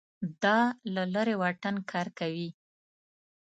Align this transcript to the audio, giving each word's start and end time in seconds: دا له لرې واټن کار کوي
دا 0.43 0.59
له 0.93 1.03
لرې 1.13 1.35
واټن 1.41 1.75
کار 1.91 2.07
کوي 2.19 2.49